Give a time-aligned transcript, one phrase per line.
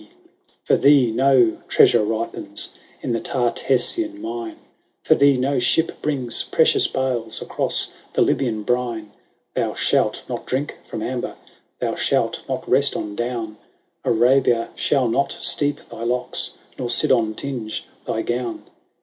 [0.01, 0.15] .e XIII."
[0.65, 4.55] For thee no treasure ripens In the Tartessian mine:
[5.03, 9.11] For thee no ship brings precious bales Across the Libyan brine:
[9.53, 11.35] Thou shalt not drink from amber;
[11.79, 13.57] Thou shalt not rest on down;
[14.03, 18.63] Arabia shall not steep thy locks, Nor Sidon tinge thy gown.